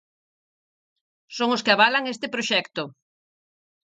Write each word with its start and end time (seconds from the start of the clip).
Son 1.37 1.49
os 1.55 1.63
que 1.65 1.73
avalan 1.73 2.09
este 2.13 2.27
proxecto. 2.33 2.83